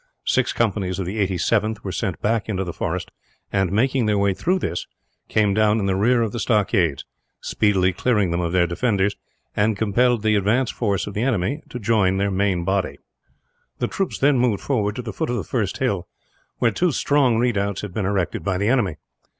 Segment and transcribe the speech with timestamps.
[0.25, 3.11] Six companies of the 87th were sent back into the forest
[3.53, 4.87] and, making their way through this,
[5.29, 7.05] came down in the rear of the stockades,
[7.39, 9.15] speedily cleared them of their defenders,
[9.55, 12.97] and compelled the advance force of the enemy to join their main body.
[13.77, 16.07] The troops then moved forward to the foot of the first hill,
[16.57, 18.95] where two strong redoubts had been erected by the enemy.